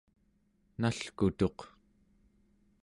[0.81, 1.59] nalkutuq